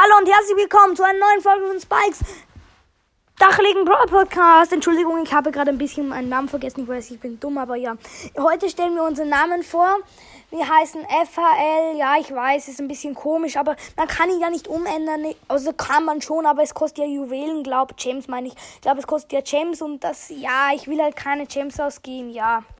[0.00, 2.20] Hallo und herzlich willkommen zu einer neuen Folge von Spikes
[3.36, 4.72] Dachligen Brawl Podcast.
[4.72, 6.82] Entschuldigung, ich habe gerade ein bisschen meinen Namen vergessen.
[6.82, 7.96] Ich weiß, ich bin dumm, aber ja.
[8.38, 9.96] Heute stellen wir unseren Namen vor.
[10.52, 11.98] Wir heißen FHL.
[11.98, 15.34] Ja, ich weiß, ist ein bisschen komisch, aber man kann ihn ja nicht umändern.
[15.48, 18.54] Also kann man schon, aber es kostet ja Juwelen, glaub, Gems meine ich.
[18.76, 22.30] Ich glaube, es kostet ja Gems und das, ja, ich will halt keine Gems ausgehen,
[22.30, 22.62] ja.